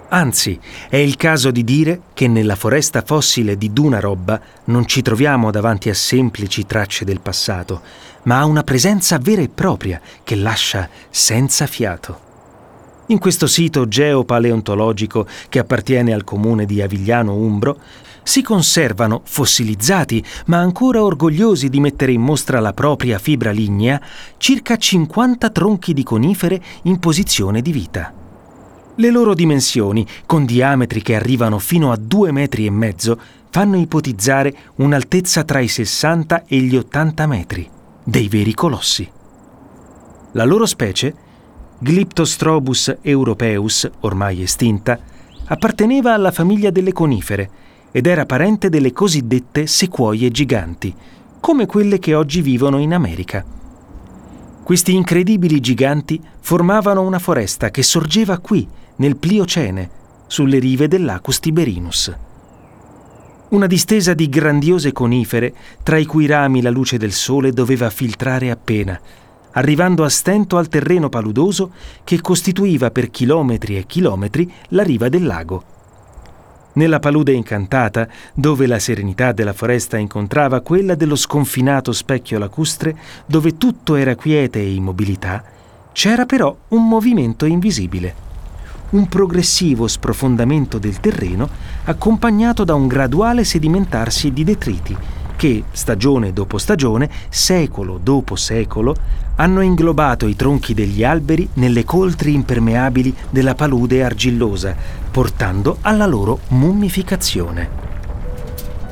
Anzi, 0.10 0.60
è 0.88 0.98
il 0.98 1.15
caso 1.15 1.50
di 1.50 1.63
dire 1.63 2.01
che 2.13 2.27
nella 2.27 2.55
foresta 2.55 3.01
fossile 3.03 3.58
di 3.58 3.74
Duna 3.74 4.00
Robba 4.00 4.39
non 4.65 4.86
ci 4.86 5.01
troviamo 5.01 5.50
davanti 5.50 5.89
a 5.89 5.96
semplici 5.96 6.67
tracce 6.67 7.03
del 7.03 7.22
passato, 7.22 7.81
ma 8.24 8.38
a 8.38 8.46
una 8.46 8.62
presenza 8.62 9.17
vera 9.17 9.41
e 9.41 9.50
propria 9.50 10.00
che 10.24 10.36
lascia 10.36 10.88
senza 11.10 11.65
fiato. 11.65 12.29
In 13.08 13.17
questo 13.17 13.48
sito 13.48 13.88
geopaleontologico 13.88 15.25
che 15.50 15.58
appartiene 15.58 16.13
al 16.13 16.24
comune 16.24 16.65
di 16.65 16.84
Avigliano 16.84 17.34
Umbro, 17.34 17.79
si 18.24 18.42
conservano 18.42 19.22
fossilizzati, 19.24 20.24
ma 20.46 20.58
ancora 20.58 21.04
orgogliosi 21.04 21.70
di 21.70 21.80
mettere 21.80 22.12
in 22.12 22.22
mostra 22.22 22.60
la 22.60 22.74
propria 22.74 23.20
fibra 23.20 23.51
lignea, 23.51 24.01
circa 24.38 24.78
50 24.78 25.50
tronchi 25.50 25.94
di 25.94 26.04
conifere 26.04 26.62
in 26.84 27.00
posizione 27.00 27.62
di 27.62 27.72
vita. 27.72 28.13
Le 28.96 29.10
loro 29.10 29.34
dimensioni, 29.34 30.06
con 30.25 30.46
diametri 30.46 31.01
che 31.01 31.16
arrivano 31.16 31.60
fino 31.60 31.92
a 31.92 31.98
due 31.98 32.32
metri 32.32 32.66
e 32.66 32.72
mezzo, 32.72 33.20
fanno 33.50 33.78
ipotizzare 33.78 34.56
un'altezza 34.75 35.44
tra 35.44 35.60
i 35.60 35.68
60 35.68 36.46
e 36.46 36.58
gli 36.58 36.75
80 36.75 37.28
metri, 37.28 37.70
dei 38.04 38.28
veri 38.28 38.54
colossi. 38.54 39.10
La 40.34 40.46
loro 40.46 40.66
specie, 40.66 41.13
Glyptostrobus 41.80 42.98
europeus, 43.01 43.90
ormai 44.01 44.44
estinta, 44.44 45.00
apparteneva 45.46 46.13
alla 46.13 46.32
famiglia 46.32 46.70
delle 46.70 46.94
conifere, 46.94 47.50
ed 47.91 48.07
era 48.07 48.25
parente 48.25 48.69
delle 48.69 48.93
cosiddette 48.93 49.67
sequoie 49.67 50.29
giganti, 50.31 50.93
come 51.39 51.65
quelle 51.65 52.00
che 52.00 52.13
oggi 52.13 52.41
vivono 52.41 52.79
in 52.79 52.93
America. 52.93 53.43
Questi 54.63 54.93
incredibili 54.93 55.60
giganti 55.60 56.21
formavano 56.39 57.01
una 57.01 57.19
foresta 57.19 57.71
che 57.71 57.83
sorgeva 57.83 58.38
qui, 58.38 58.67
nel 58.98 59.17
Pliocene, 59.17 59.89
sulle 60.27 60.60
rive 60.60 60.88
dell'Acus 60.88 61.39
Tiberinus. 61.39 62.15
Una 63.50 63.67
distesa 63.67 64.13
di 64.13 64.29
grandiose 64.29 64.93
conifere, 64.93 65.53
tra 65.83 65.98
i 65.98 66.05
cui 66.05 66.25
rami 66.25 66.62
la 66.62 66.69
luce 66.69 66.98
del 66.98 67.12
sole 67.12 67.51
doveva 67.51 67.89
filtrare 67.89 68.50
appena, 68.50 68.98
arrivando 69.51 70.05
a 70.05 70.10
stento 70.10 70.57
al 70.57 70.69
terreno 70.69 71.10
paludoso 71.10 71.71
che 72.05 72.21
costituiva 72.21 72.91
per 72.91 73.10
chilometri 73.10 73.75
e 73.75 73.86
chilometri 73.86 74.50
la 74.69 74.83
riva 74.83 75.10
del 75.10 75.25
lago. 75.25 75.71
Nella 76.74 77.00
palude 77.00 77.34
incantata, 77.34 78.08
dove 78.34 78.68
la 78.68 78.80
serenità 78.80 79.32
della 79.32 79.54
foresta 79.54 79.98
incontrava 79.98 80.62
quella 80.62 80.96
dello 80.96 81.16
sconfinato 81.16 81.92
specchio 81.92 82.40
lacustre, 82.40 82.96
dove 83.25 83.58
tutto 83.58 83.96
era 83.96 84.16
quiete 84.16 84.60
e 84.60 84.74
immobilità, 84.74 85.44
C'era 85.94 86.25
però 86.25 86.56
un 86.70 86.88
movimento 86.88 87.46
invisibile. 87.46 88.30
Un 88.92 89.08
progressivo 89.08 89.88
sprofondamento 89.88 90.78
del 90.78 91.00
terreno 91.00 91.50
accompagnato 91.86 92.63
da 92.63 92.74
un 92.74 92.88
graduale 92.88 93.44
sedimentarsi 93.44 94.32
di 94.32 94.44
detriti 94.44 94.98
che, 95.41 95.63
stagione 95.71 96.33
dopo 96.33 96.60
stagione, 96.60 97.10
secolo 97.29 97.98
dopo 97.98 98.36
secolo, 98.36 98.95
hanno 99.38 99.62
inglobato 99.62 100.27
i 100.27 100.36
tronchi 100.36 100.75
degli 100.75 101.03
alberi 101.03 101.50
nelle 101.55 101.83
coltri 101.83 102.36
impermeabili 102.36 103.12
della 103.31 103.55
palude 103.55 104.03
argillosa, 104.03 104.75
portando 105.10 105.79
alla 105.81 106.05
loro 106.05 106.41
mummificazione. 106.50 107.69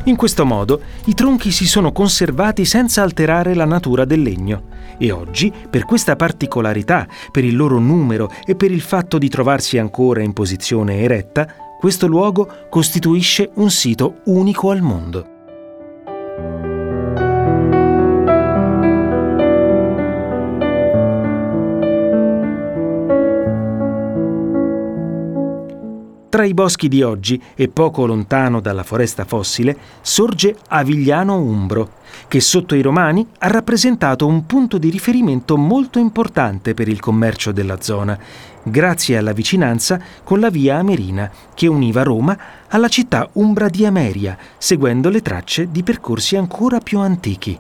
In 0.06 0.16
questo 0.16 0.44
modo 0.44 0.82
i 1.06 1.14
tronchi 1.14 1.52
si 1.52 1.68
sono 1.68 1.92
conservati 1.92 2.66
senza 2.66 3.04
alterare 3.04 3.54
la 3.54 3.66
natura 3.66 4.04
del 4.04 4.24
legno 4.24 4.64
e 4.98 5.12
oggi, 5.12 5.54
per 5.70 5.86
questa 5.86 6.16
particolarità, 6.16 7.08
per 7.30 7.44
il 7.44 7.56
loro 7.56 7.78
numero 7.78 8.32
e 8.44 8.56
per 8.56 8.72
il 8.72 8.82
fatto 8.82 9.20
di 9.20 9.30
trovarsi 9.30 9.78
ancora 9.78 10.24
in 10.24 10.34
posizione 10.34 11.02
eretta, 11.02 11.48
questo 11.80 12.08
luogo 12.08 12.66
costituisce 12.72 13.52
un 13.58 13.70
sito 13.70 14.22
unico 14.26 14.72
al 14.72 14.82
mondo. 14.82 15.38
Tra 26.30 26.46
i 26.46 26.54
boschi 26.54 26.90
di 26.90 27.02
oggi 27.02 27.42
e 27.56 27.70
poco 27.70 28.06
lontano 28.06 28.60
dalla 28.60 28.84
foresta 28.84 29.26
fossile 29.26 29.76
sorge 30.02 30.56
Avigliano 30.68 31.40
Umbro, 31.40 31.94
che 32.28 32.40
sotto 32.40 32.76
i 32.76 32.84
Romani 32.84 33.26
ha 33.40 33.48
rappresentato 33.48 34.28
un 34.28 34.46
punto 34.46 34.78
di 34.78 34.92
riferimento 34.92 35.58
molto 35.58 35.98
importante 35.98 36.76
per 36.76 36.88
il 36.88 37.00
commercio 37.00 37.52
della 37.52 37.82
zona, 37.82 38.16
grazie 38.62 39.18
alla 39.18 39.34
vicinanza 39.34 40.00
con 40.24 40.40
la 40.40 40.52
via 40.52 40.78
Amerina 40.78 41.32
che 41.56 41.66
univa 41.66 42.04
Roma 42.04 42.38
alla 42.68 42.90
città 42.90 43.28
umbra 43.34 43.68
di 43.68 43.88
Ameria, 43.88 44.38
seguendo 44.60 45.10
le 45.10 45.24
tracce 45.24 45.72
di 45.72 45.82
percorsi 45.82 46.36
ancora 46.36 46.78
più 46.78 47.00
antichi. 47.00 47.60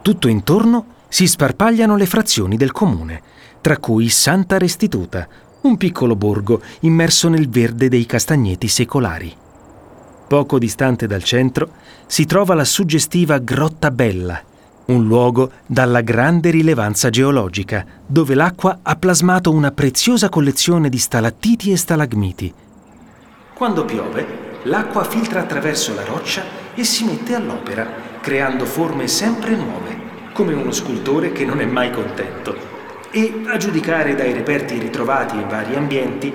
Tutto 0.00 0.28
intorno 0.28 0.86
si 1.08 1.26
sparpagliano 1.26 1.96
le 1.96 2.06
frazioni 2.06 2.56
del 2.56 2.70
comune, 2.70 3.20
tra 3.60 3.78
cui 3.78 4.08
Santa 4.08 4.58
Restituta, 4.58 5.26
un 5.60 5.76
piccolo 5.76 6.14
borgo 6.14 6.60
immerso 6.80 7.28
nel 7.28 7.48
verde 7.48 7.88
dei 7.88 8.06
castagneti 8.06 8.68
secolari. 8.68 9.34
Poco 10.28 10.58
distante 10.58 11.06
dal 11.06 11.22
centro 11.22 11.70
si 12.06 12.26
trova 12.26 12.54
la 12.54 12.64
suggestiva 12.64 13.38
Grotta 13.38 13.90
Bella, 13.90 14.40
un 14.86 15.06
luogo 15.06 15.50
dalla 15.66 16.00
grande 16.00 16.50
rilevanza 16.50 17.10
geologica, 17.10 17.84
dove 18.06 18.34
l'acqua 18.34 18.80
ha 18.82 18.96
plasmato 18.96 19.50
una 19.50 19.70
preziosa 19.72 20.28
collezione 20.28 20.88
di 20.88 20.98
stalattiti 20.98 21.72
e 21.72 21.76
stalagmiti. 21.76 22.52
Quando 23.54 23.84
piove, 23.84 24.60
l'acqua 24.64 25.04
filtra 25.04 25.40
attraverso 25.40 25.94
la 25.94 26.04
roccia 26.04 26.42
e 26.74 26.84
si 26.84 27.04
mette 27.04 27.34
all'opera, 27.34 27.86
creando 28.20 28.64
forme 28.64 29.08
sempre 29.08 29.56
nuove, 29.56 29.96
come 30.32 30.52
uno 30.52 30.70
scultore 30.70 31.32
che 31.32 31.44
non 31.44 31.60
è 31.60 31.64
mai 31.64 31.90
contento 31.90 32.77
e, 33.10 33.42
a 33.46 33.56
giudicare 33.56 34.14
dai 34.14 34.32
reperti 34.32 34.78
ritrovati 34.78 35.36
in 35.36 35.48
vari 35.48 35.74
ambienti, 35.74 36.32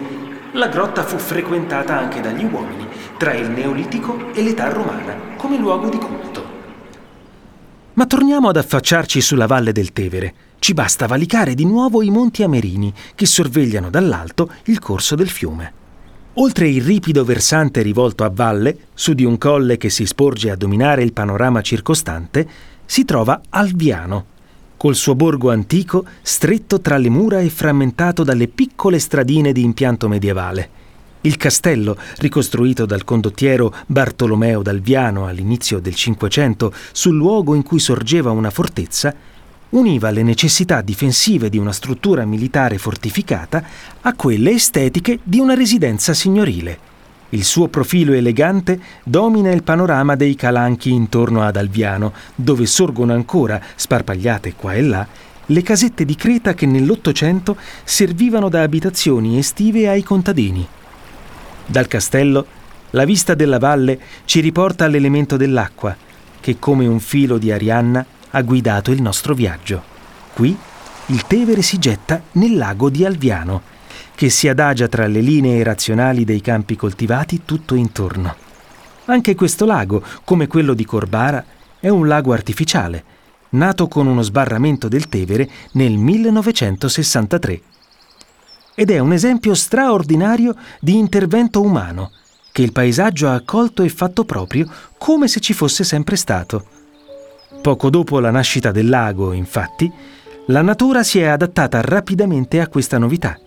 la 0.53 0.67
grotta 0.67 1.03
fu 1.03 1.17
frequentata 1.17 1.97
anche 1.97 2.21
dagli 2.21 2.43
uomini 2.43 2.87
tra 3.17 3.33
il 3.33 3.49
Neolitico 3.49 4.33
e 4.33 4.43
l'età 4.43 4.69
romana 4.69 5.35
come 5.37 5.57
luogo 5.57 5.89
di 5.89 5.97
culto. 5.97 6.51
Ma 7.93 8.05
torniamo 8.05 8.49
ad 8.49 8.57
affacciarci 8.57 9.21
sulla 9.21 9.45
valle 9.45 9.71
del 9.71 9.93
Tevere. 9.93 10.33
Ci 10.59 10.73
basta 10.73 11.05
valicare 11.05 11.53
di 11.53 11.65
nuovo 11.65 12.01
i 12.01 12.09
monti 12.09 12.41
Amerini 12.41 12.91
che 13.13 13.25
sorvegliano 13.25 13.89
dall'alto 13.89 14.49
il 14.65 14.79
corso 14.79 15.15
del 15.15 15.29
fiume. 15.29 15.81
Oltre 16.37 16.67
il 16.67 16.81
ripido 16.81 17.23
versante 17.23 17.83
rivolto 17.83 18.23
a 18.23 18.31
valle, 18.33 18.87
su 18.95 19.13
di 19.13 19.23
un 19.23 19.37
colle 19.37 19.77
che 19.77 19.91
si 19.91 20.07
sporge 20.07 20.49
a 20.49 20.55
dominare 20.55 21.03
il 21.03 21.13
panorama 21.13 21.61
circostante, 21.61 22.47
si 22.85 23.05
trova 23.05 23.39
Alviano, 23.49 24.25
col 24.83 24.95
suo 24.95 25.15
borgo 25.15 25.49
antico 25.49 26.03
stretto 26.21 26.81
tra 26.81 26.97
le 26.97 27.07
mura 27.07 27.39
e 27.39 27.49
frammentato 27.49 28.21
dalle 28.25 28.49
piccole 28.49 28.99
stradine 28.99 29.53
di 29.53 29.63
impianto 29.63 30.09
medievale. 30.09 30.69
Il 31.21 31.37
castello, 31.37 31.95
ricostruito 32.17 32.85
dal 32.85 33.05
condottiero 33.05 33.73
Bartolomeo 33.85 34.61
d'Alviano 34.61 35.25
all'inizio 35.25 35.79
del 35.79 35.95
Cinquecento 35.95 36.73
sul 36.91 37.15
luogo 37.15 37.55
in 37.55 37.63
cui 37.63 37.79
sorgeva 37.79 38.31
una 38.31 38.49
fortezza, 38.49 39.15
univa 39.69 40.09
le 40.09 40.21
necessità 40.21 40.81
difensive 40.81 41.47
di 41.47 41.57
una 41.57 41.71
struttura 41.71 42.25
militare 42.25 42.77
fortificata 42.77 43.63
a 44.01 44.13
quelle 44.15 44.51
estetiche 44.51 45.19
di 45.23 45.39
una 45.39 45.53
residenza 45.53 46.13
signorile 46.13 46.91
il 47.33 47.43
suo 47.43 47.67
profilo 47.67 48.13
elegante 48.13 48.79
domina 49.03 49.51
il 49.51 49.63
panorama 49.63 50.15
dei 50.15 50.35
calanchi 50.35 50.91
intorno 50.91 51.41
ad 51.41 51.55
Alviano, 51.55 52.13
dove 52.35 52.67
sorgono 52.67 53.13
ancora, 53.13 53.59
sparpagliate 53.75 54.53
qua 54.53 54.73
e 54.73 54.81
là, 54.83 55.07
le 55.47 55.61
casette 55.63 56.05
di 56.05 56.15
Creta 56.15 56.53
che 56.53 56.67
nell'Ottocento 56.67 57.57
servivano 57.83 58.49
da 58.49 58.61
abitazioni 58.61 59.39
estive 59.39 59.89
ai 59.89 60.03
contadini. 60.03 60.65
Dal 61.65 61.87
castello, 61.87 62.45
la 62.91 63.03
vista 63.03 63.33
della 63.33 63.57
valle 63.57 63.99
ci 64.25 64.39
riporta 64.39 64.85
all'elemento 64.85 65.35
dell'acqua, 65.35 65.95
che 66.39 66.59
come 66.59 66.85
un 66.85 66.99
filo 66.99 67.39
di 67.39 67.51
Arianna 67.51 68.05
ha 68.29 68.41
guidato 68.43 68.91
il 68.91 69.01
nostro 69.01 69.33
viaggio. 69.33 69.81
Qui 70.33 70.55
il 71.07 71.25
Tevere 71.25 71.63
si 71.63 71.79
getta 71.79 72.21
nel 72.33 72.55
lago 72.55 72.89
di 72.91 73.03
Alviano, 73.03 73.61
che 74.15 74.29
si 74.29 74.47
adagia 74.47 74.87
tra 74.87 75.07
le 75.07 75.21
linee 75.21 75.63
razionali 75.63 76.23
dei 76.23 76.41
campi 76.41 76.75
coltivati 76.75 77.41
tutto 77.45 77.75
intorno. 77.75 78.35
Anche 79.05 79.35
questo 79.35 79.65
lago, 79.65 80.01
come 80.23 80.47
quello 80.47 80.73
di 80.73 80.85
Corbara, 80.85 81.43
è 81.79 81.89
un 81.89 82.07
lago 82.07 82.31
artificiale, 82.31 83.03
nato 83.49 83.87
con 83.87 84.07
uno 84.07 84.21
sbarramento 84.21 84.87
del 84.87 85.09
Tevere 85.09 85.49
nel 85.73 85.97
1963. 85.97 87.61
Ed 88.75 88.89
è 88.89 88.99
un 88.99 89.11
esempio 89.13 89.53
straordinario 89.53 90.55
di 90.79 90.97
intervento 90.97 91.61
umano, 91.61 92.11
che 92.51 92.61
il 92.61 92.71
paesaggio 92.71 93.27
ha 93.27 93.33
accolto 93.33 93.83
e 93.83 93.89
fatto 93.89 94.23
proprio 94.23 94.67
come 94.97 95.27
se 95.27 95.39
ci 95.39 95.53
fosse 95.53 95.83
sempre 95.83 96.15
stato. 96.15 96.65
Poco 97.61 97.89
dopo 97.89 98.19
la 98.19 98.31
nascita 98.31 98.71
del 98.71 98.89
lago, 98.89 99.33
infatti, 99.33 99.91
la 100.47 100.61
natura 100.61 101.03
si 101.03 101.19
è 101.19 101.25
adattata 101.25 101.81
rapidamente 101.81 102.59
a 102.59 102.67
questa 102.67 102.97
novità 102.97 103.37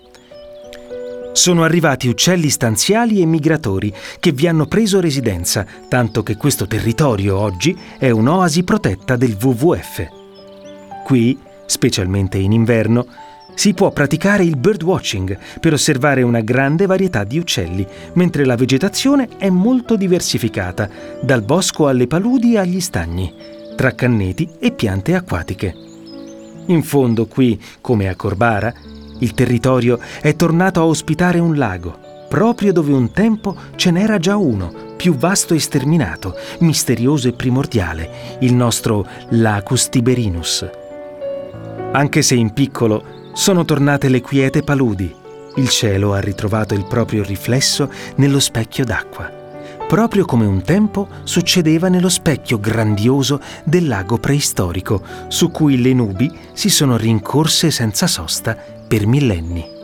sono 1.37 1.64
arrivati 1.64 2.09
uccelli 2.09 2.49
stanziali 2.49 3.20
e 3.20 3.27
migratori 3.27 3.92
che 4.18 4.33
vi 4.33 4.49
hanno 4.49 4.64
preso 4.64 5.01
residenza, 5.01 5.66
tanto 5.87 6.22
che 6.22 6.37
questo 6.37 6.66
territorio 6.66 7.37
oggi 7.37 7.77
è 7.99 8.09
un'oasi 8.09 8.64
protetta 8.64 9.16
del 9.16 9.37
WWF. 9.38 10.09
Qui, 11.05 11.38
specialmente 11.66 12.38
in 12.38 12.53
inverno, 12.53 13.07
si 13.55 13.75
può 13.75 13.90
praticare 13.90 14.44
il 14.44 14.57
birdwatching 14.57 15.38
per 15.61 15.75
osservare 15.75 16.22
una 16.22 16.40
grande 16.40 16.87
varietà 16.87 17.22
di 17.22 17.38
uccelli, 17.38 17.87
mentre 18.14 18.46
la 18.46 18.57
vegetazione 18.57 19.29
è 19.37 19.51
molto 19.51 19.96
diversificata, 19.96 20.88
dal 21.20 21.42
bosco 21.42 21.87
alle 21.87 22.07
paludi 22.07 22.57
agli 22.57 22.81
stagni, 22.81 23.33
tra 23.77 23.94
canneti 23.94 24.49
e 24.59 24.72
piante 24.72 25.14
acquatiche. 25.14 25.75
In 26.68 26.83
fondo 26.83 27.27
qui, 27.27 27.61
come 27.83 28.09
a 28.09 28.16
Corbara, 28.16 28.72
il 29.18 29.35
territorio 29.35 29.98
è 30.20 30.35
tornato 30.37 30.81
a 30.81 30.87
ospitare 30.87 31.38
un 31.38 31.57
lago, 31.57 31.98
proprio 32.29 32.72
dove 32.72 32.92
un 32.92 33.12
tempo 33.12 33.57
ce 33.76 33.90
n'era 33.90 34.18
già 34.18 34.37
uno, 34.37 34.72
più 34.96 35.14
vasto 35.14 35.55
e 35.55 35.59
sterminato, 35.59 36.35
misterioso 36.61 37.29
e 37.29 37.33
primordiale, 37.33 38.38
il 38.40 38.55
nostro 38.55 39.07
Lacus 39.31 39.88
Tiberinus. 39.88 40.68
Anche 41.92 42.22
se 42.22 42.35
in 42.35 42.52
piccolo, 42.52 43.31
sono 43.33 43.64
tornate 43.64 44.09
le 44.09 44.20
quiete 44.20 44.62
paludi. 44.62 45.14
Il 45.57 45.68
cielo 45.68 46.12
ha 46.12 46.20
ritrovato 46.20 46.74
il 46.74 46.85
proprio 46.85 47.22
riflesso 47.22 47.90
nello 48.16 48.40
specchio 48.40 48.85
d'acqua, 48.85 49.31
proprio 49.87 50.24
come 50.24 50.44
un 50.44 50.62
tempo 50.62 51.09
succedeva 51.24 51.88
nello 51.88 52.09
specchio 52.09 52.59
grandioso 52.59 53.40
del 53.64 53.87
lago 53.87 54.18
preistorico, 54.18 55.02
su 55.29 55.50
cui 55.50 55.81
le 55.81 55.94
nubi 55.94 56.31
si 56.52 56.68
sono 56.68 56.96
rincorse 56.96 57.70
senza 57.70 58.07
sosta 58.07 58.74
per 58.87 59.07
millenni. 59.07 59.75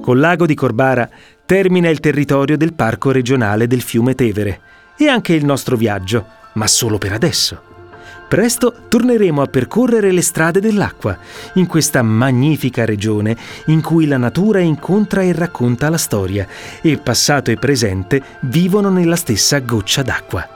Col 0.00 0.18
lago 0.18 0.46
di 0.46 0.54
Corbara 0.54 1.08
termina 1.46 1.88
il 1.88 2.00
territorio 2.00 2.56
del 2.56 2.74
Parco 2.74 3.10
regionale 3.12 3.66
del 3.66 3.82
fiume 3.82 4.14
Tevere 4.14 4.60
e 4.96 5.08
anche 5.08 5.32
il 5.32 5.44
nostro 5.44 5.76
viaggio, 5.76 6.26
ma 6.54 6.66
solo 6.66 6.98
per 6.98 7.12
adesso. 7.12 7.70
Presto 8.28 8.86
torneremo 8.88 9.42
a 9.42 9.46
percorrere 9.46 10.10
le 10.10 10.22
strade 10.22 10.58
dell'acqua, 10.58 11.18
in 11.54 11.66
questa 11.66 12.00
magnifica 12.02 12.86
regione 12.86 13.36
in 13.66 13.82
cui 13.82 14.06
la 14.06 14.16
natura 14.16 14.60
incontra 14.60 15.22
e 15.22 15.32
racconta 15.32 15.90
la 15.90 15.98
storia 15.98 16.46
e 16.80 16.96
passato 16.96 17.50
e 17.50 17.56
presente 17.56 18.22
vivono 18.40 18.88
nella 18.88 19.16
stessa 19.16 19.58
goccia 19.58 20.02
d'acqua. 20.02 20.48